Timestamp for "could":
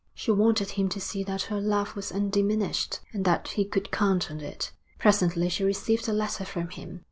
3.63-3.91